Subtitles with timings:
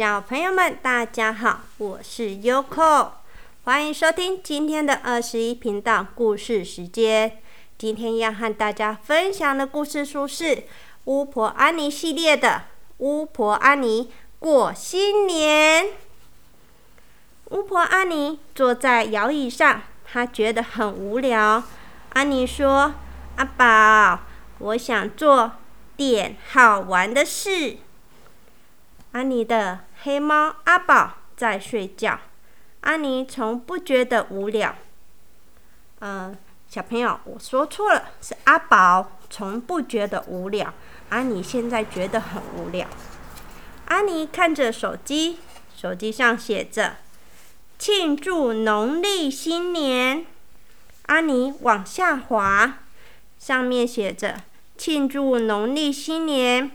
[0.00, 3.10] 小朋友们，大家好，我是 Yoko，
[3.64, 7.36] 欢迎收听今天的二十一频道故事时间。
[7.76, 10.56] 今天要和大家分享的故事书是
[11.04, 12.48] 《巫婆安妮》系列的
[12.96, 15.84] 《巫婆安妮过新年》。
[17.50, 21.62] 巫婆安妮坐在摇椅上，她觉得很无聊。
[22.14, 22.94] 安妮说
[23.36, 24.20] ：“阿宝，
[24.60, 25.52] 我想做
[25.98, 27.76] 点好玩的事。”
[29.12, 32.18] 安妮的黑猫阿宝在睡觉。
[32.80, 34.74] 阿妮从不觉得无聊。
[36.00, 36.36] 嗯，
[36.68, 40.72] 小朋友，我说错了，是阿宝从不觉得无聊。
[41.10, 42.86] 阿妮现在觉得很无聊。
[43.86, 45.38] 阿妮看着手机，
[45.76, 46.96] 手机上写着
[47.78, 50.24] “庆祝农历新年”。
[51.06, 52.78] 阿妮往下滑，
[53.38, 54.40] 上面写着
[54.78, 56.70] “庆祝农历新年”，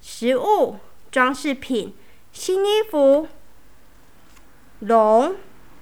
[0.00, 0.78] 食物。
[1.10, 1.94] 装饰品、
[2.32, 3.28] 新衣服、
[4.80, 5.36] 龙、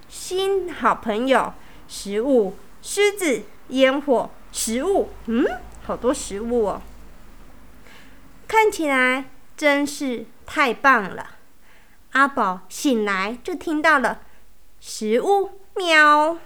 [0.09, 1.55] 新好朋友、
[1.89, 5.47] 食物、狮子、烟火、食物，嗯，
[5.84, 6.83] 好多食物哦，
[8.48, 11.37] 看起来真是太棒了。
[12.12, 14.20] 阿宝醒来就听到了
[14.81, 16.37] 食物喵，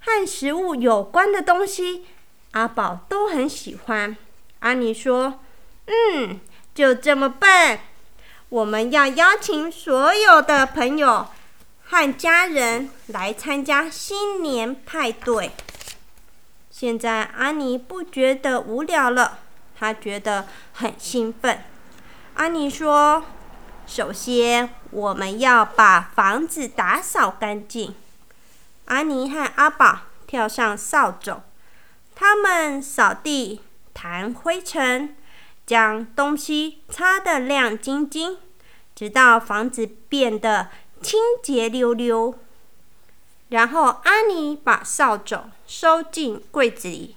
[0.00, 2.04] 和食物有关的东西，
[2.52, 4.16] 阿宝都很喜欢。
[4.60, 5.40] 阿妮说
[5.86, 6.38] ：“嗯。”
[6.72, 7.80] 就这么办，
[8.50, 11.28] 我们要邀请所有的朋友
[11.84, 15.52] 和家人来参加新年派对。
[16.68, 19.38] 现在安妮不觉得无聊了，
[19.78, 21.62] 她觉得很兴奋。
[22.34, 23.24] 安妮说
[23.86, 27.94] ：“首先，我们要把房子打扫干净。”
[28.86, 31.42] 安妮和阿宝跳上扫帚，
[32.16, 33.60] 他们扫地、
[33.94, 35.14] 弹灰尘。
[35.70, 38.38] 将东西擦得亮晶晶，
[38.92, 40.68] 直到房子变得
[41.00, 42.36] 清洁溜溜。
[43.50, 47.14] 然后安妮把扫帚收进柜子里。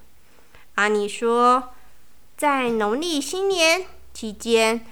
[0.76, 1.74] 安妮说
[2.38, 4.86] ：“在农历新年期间，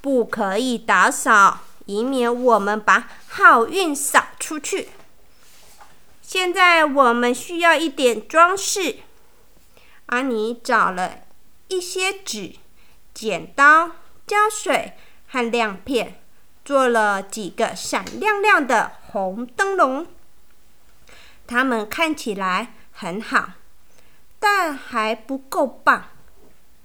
[0.00, 4.90] 不可以打扫，以免我们把好运扫出去。”
[6.22, 8.98] 现在我们需要一点装饰。
[10.06, 11.18] 安妮找了
[11.66, 12.54] 一些纸。
[13.18, 13.90] 剪刀、
[14.28, 14.92] 胶水
[15.26, 16.20] 和亮片，
[16.64, 20.06] 做了几个闪亮亮的红灯笼。
[21.44, 23.54] 它们看起来很好，
[24.38, 26.10] 但还不够棒。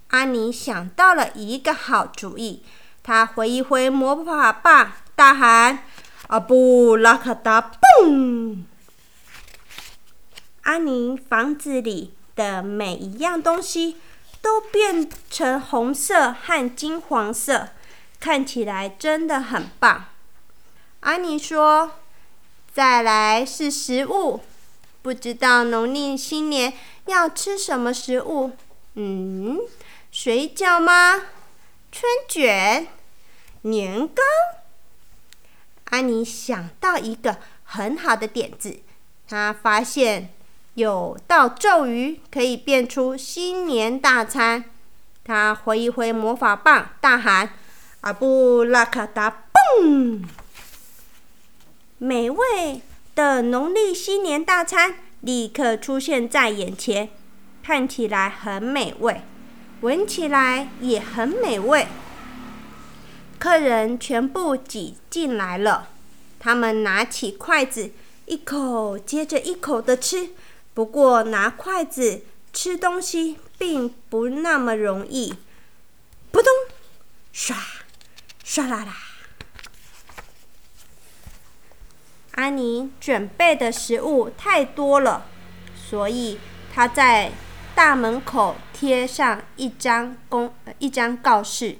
[0.08, 2.64] 安妮想到了一个好主意，
[3.04, 5.84] 她挥一挥魔法棒，大喊
[6.26, 8.64] ：“阿布拉卡达，嘣！”
[10.62, 13.98] 安妮房子里的每一样东西。
[14.44, 17.70] 都变成红色和金黄色，
[18.20, 20.08] 看起来真的很棒。
[21.00, 21.92] 安妮说
[22.70, 24.42] ：“再来是食物，
[25.00, 26.74] 不知道农历新年
[27.06, 28.52] 要吃什么食物？
[28.96, 29.58] 嗯，
[30.12, 31.22] 水饺吗？
[31.90, 32.86] 春卷？
[33.62, 34.22] 年糕？”
[35.86, 38.80] 安妮想到一个很好的点子，
[39.26, 40.28] 她发现。
[40.74, 44.64] 有道咒语可以变出新年大餐。
[45.24, 47.50] 他挥一挥魔法棒，大喊
[48.02, 49.44] ：“阿布拉卡达，
[49.78, 50.22] 蹦！”
[51.96, 52.82] 美味
[53.14, 57.08] 的农历新年大餐立刻出现在眼前，
[57.62, 59.22] 看起来很美味，
[59.80, 61.86] 闻起来也很美味。
[63.38, 65.88] 客人全部挤进来了，
[66.38, 67.92] 他们拿起筷子，
[68.26, 70.30] 一口接着一口的吃。
[70.74, 75.32] 不过拿筷子吃东西并不那么容易。
[76.32, 76.52] 扑通，
[77.32, 77.54] 唰，
[78.44, 78.96] 唰啦啦。
[82.32, 85.26] 安妮准备的食物太多了，
[85.76, 86.40] 所以
[86.74, 87.30] 她在
[87.76, 91.78] 大门口贴上一张公一张告示：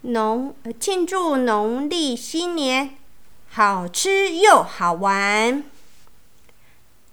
[0.00, 2.98] 农庆祝农历新年，
[3.48, 5.62] 好吃又好玩。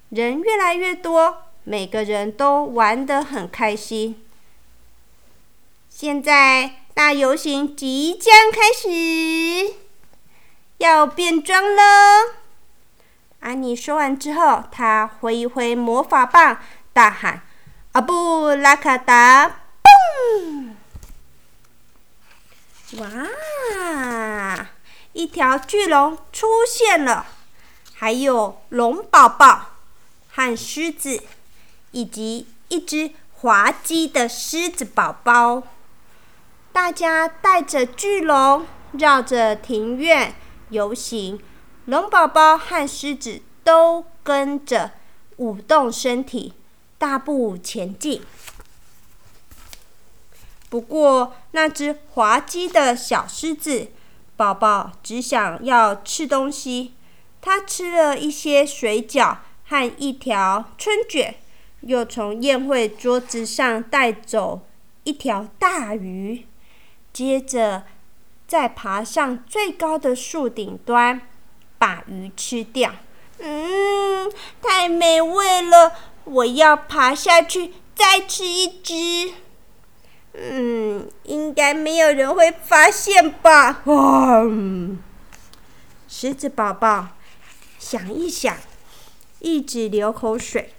[0.10, 4.24] 人越来越多，每个人都玩得很开心。
[5.90, 9.74] 现在大游行即将开始，
[10.78, 11.82] 要变装了。
[13.40, 16.60] 安妮说完之后，她挥一挥魔法棒，
[16.94, 17.42] 大喊
[17.94, 20.72] ：“阿布拉卡达，嘣！”
[23.00, 24.68] 哇！
[25.14, 27.26] 一条巨龙出现了，
[27.94, 29.75] 还有龙宝宝。
[30.36, 31.24] 和狮子，
[31.92, 35.64] 以及一只滑稽的狮子宝宝，
[36.74, 40.36] 大家带着巨龙、绕着庭院
[40.72, 41.40] 游行，
[41.86, 44.92] 龙宝宝和狮子都跟着
[45.38, 46.52] 舞动身体，
[46.98, 48.22] 大步前进。
[50.68, 53.88] 不过，那只滑稽的小狮子
[54.36, 56.94] 宝宝只想要吃东西，
[57.40, 59.38] 它吃了一些水饺
[59.68, 61.36] 和一条春卷，
[61.82, 64.62] 又从宴会桌子上带走
[65.04, 66.46] 一条大鱼，
[67.12, 67.84] 接着
[68.48, 71.22] 再爬上最高的树顶端，
[71.78, 72.94] 把鱼吃掉。
[73.40, 74.32] 嗯，
[74.62, 75.94] 太美味了！
[76.24, 79.34] 我要爬下去再吃一只。
[80.34, 83.82] 嗯，应该没有人会发现吧？
[83.86, 84.44] 哇！
[86.08, 87.10] 狮子宝宝
[87.78, 88.56] 想一想，
[89.46, 90.74] 一直流口水。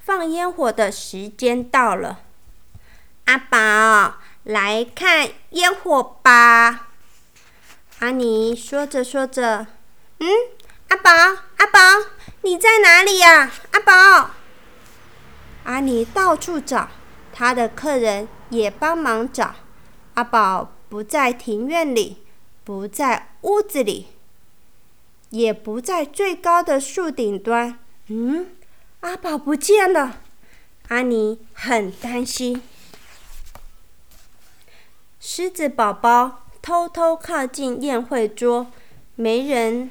[0.00, 2.20] 放烟火的时间到了，
[3.24, 6.88] 阿宝来看烟火吧。
[8.00, 9.66] 阿尼说着说着，
[10.18, 10.28] 嗯，
[10.88, 11.10] 阿宝，
[11.56, 11.80] 阿宝，
[12.42, 13.50] 你在哪里呀？
[13.72, 14.30] 阿宝，
[15.64, 16.90] 阿尼到处找。
[17.32, 19.54] 他的客人也帮忙找，
[20.14, 22.26] 阿宝不在庭院里，
[22.62, 24.08] 不在屋子里，
[25.30, 27.78] 也不在最高的树顶端。
[28.08, 28.46] 嗯，
[29.00, 30.20] 阿宝不见了，
[30.88, 32.62] 阿尼很担心。
[35.20, 38.68] 狮子宝宝偷偷靠近宴会桌，
[39.14, 39.90] 没人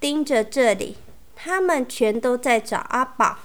[0.00, 0.96] 盯着这里，
[1.34, 3.38] 他们全都在找阿宝。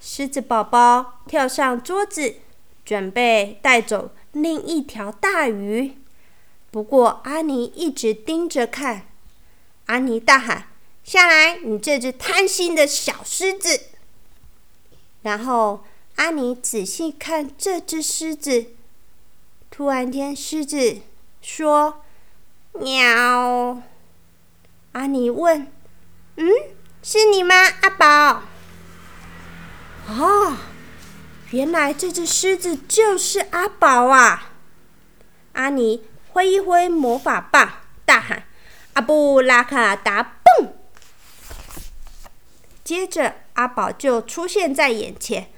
[0.00, 2.36] 狮子宝宝跳上桌子，
[2.84, 5.96] 准备带走另一条大鱼。
[6.70, 9.06] 不过阿尼一直盯着看。
[9.86, 10.68] 阿尼大喊
[11.02, 13.80] ：“下来，你这只贪心的小狮子！”
[15.22, 15.84] 然后
[16.16, 18.66] 阿尼仔细看这只狮子。
[19.70, 20.98] 突然间，狮子
[21.42, 22.02] 说
[22.72, 23.82] ：“喵。”
[24.92, 25.70] 阿尼问
[26.36, 26.48] ：“嗯，
[27.02, 28.42] 是你吗，阿宝？”
[30.08, 30.56] 哦，
[31.50, 34.52] 原来这只狮子就是阿宝啊！
[35.52, 38.44] 阿尼挥一挥魔法棒，大喊
[38.96, 40.72] ：“阿布拉卡达蹦！”
[42.82, 45.50] 接着阿宝就出现在眼前，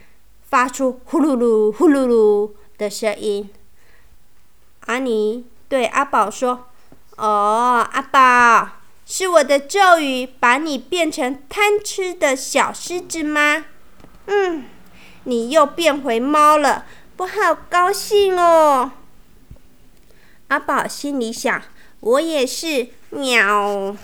[0.49, 3.49] 发出呼噜噜、呼噜噜的声音。
[4.87, 6.67] 阿尼对阿宝说
[7.17, 13.67] ：“哦，阿宝，是我的咒语把你变成贪吃的小狮子吗？”
[14.27, 14.65] 嗯，
[15.25, 16.87] 你又变回猫了，
[17.19, 18.93] 我好高兴哦。
[20.49, 21.63] 阿宝心里想：
[22.01, 23.97] 我也是，喵。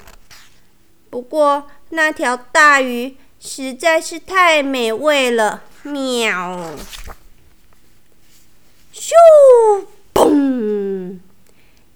[1.11, 6.75] 不过那条大鱼实在是太美味了，喵。
[8.93, 9.13] 咻，
[10.13, 11.19] 嘣！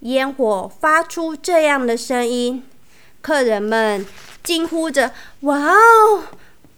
[0.01, 2.63] 烟火发出这样的声音，
[3.21, 4.05] 客人们
[4.43, 6.23] 惊呼着：“哇哦！”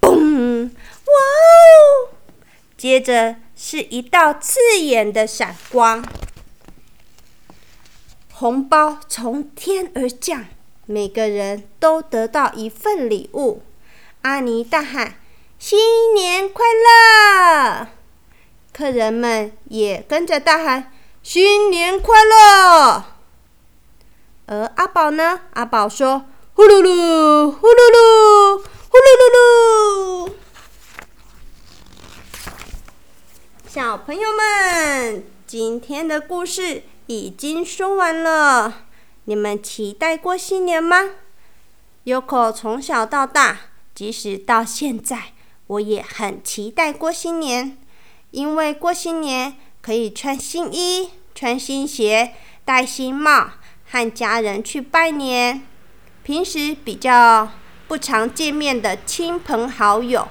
[0.02, 0.66] 嘣！
[0.66, 2.10] 哇哦！
[2.78, 6.04] 接着是一道刺眼的闪光，
[8.42, 10.48] 红包从天而降，
[10.88, 13.62] 每个人都得到一份礼物。
[14.24, 15.20] 阿尼大喊
[15.60, 17.90] ：“新年快乐！”
[18.74, 20.92] 客人们也跟着大喊
[21.22, 23.06] ：“新年快乐！”
[24.50, 25.42] 而阿宝呢？
[25.54, 28.58] 阿宝说：“呼噜噜，呼噜噜，
[28.90, 30.32] 呼噜噜噜。”
[33.70, 36.82] 小朋友们，今天的故事
[37.20, 38.86] 已经说完了。
[39.26, 40.98] 你们期待过新年吗
[42.06, 43.60] ？Yoko 从小到大，
[43.94, 45.34] 即使到现在，
[45.68, 47.78] 我也很期待过新年。
[48.32, 53.52] 因为过新年可以穿新衣、穿新鞋、戴新帽，
[53.90, 55.62] 和家人去拜年。
[56.24, 57.50] 平时比较
[57.88, 60.28] 不常见面的亲朋好友。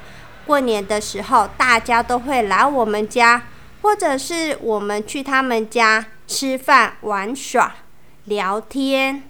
[0.46, 3.48] 过年的时候，大家都会来我们家，
[3.82, 7.74] 或者是我们去他们家吃饭、玩耍、
[8.24, 9.22] 聊天。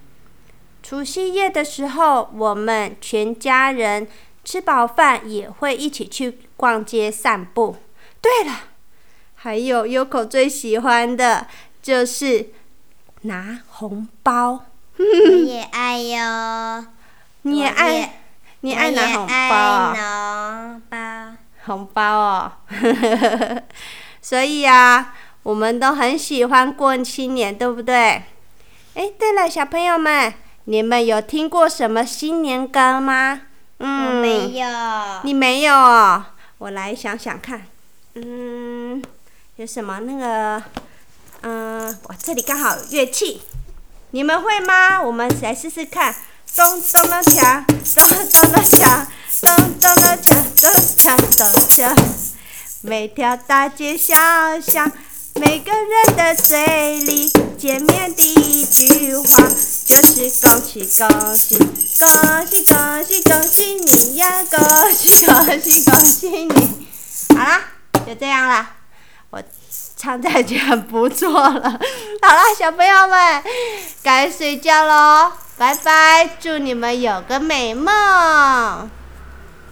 [0.83, 4.09] 除夕夜的时候，我们全家人
[4.45, 7.77] 吃饱饭也会一起去逛街散步。
[8.21, 8.55] 对了，
[9.37, 11.47] 还有 Yoko 最喜欢的
[11.83, 12.51] 就是
[13.23, 14.67] 拿红包。
[14.99, 16.87] 我也爱哟，
[17.43, 18.17] 你也爱。
[18.63, 19.57] 你爱拿红包
[20.91, 21.39] 啊？
[21.65, 22.53] 红包哦，
[24.23, 28.23] 所以啊，我们都很喜欢过新年，对不对？
[28.95, 30.33] 哎，对了，小朋友们，
[30.65, 33.43] 你们有听过什么新年歌吗？
[33.79, 34.67] 嗯，没有。
[35.23, 35.73] 你没有？
[36.59, 37.63] 我来想想看。
[38.15, 39.03] 嗯，
[39.57, 40.63] 有什么那个
[41.43, 43.41] 嗯，我这里刚好有乐器，
[44.11, 45.01] 你们会吗？
[45.01, 46.15] 我们来试试看。
[46.55, 49.07] 咚咚咚锵，咚咚咚锵，
[49.41, 52.30] 咚咚咚锵，咚锵咚锵。
[52.83, 54.15] 每条大街小
[54.59, 54.91] 巷，
[55.35, 59.25] 每个人的嘴里，见面第一句话
[59.85, 66.89] 就是恭喜恭喜，恭喜恭喜恭喜你呀，恭喜恭喜恭喜你。
[67.37, 67.61] 好啦，
[68.07, 68.77] 就这样啦，
[69.29, 69.43] 我
[69.95, 71.61] 唱的已经很不错了。
[72.23, 73.43] 好啦，小朋友们，
[74.03, 75.33] 该睡觉喽。
[75.59, 78.91] 拜拜，祝你们有个美梦。